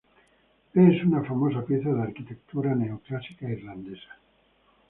[0.73, 4.17] Es una famosa pieza de arquitectura neoclásica irlandesa.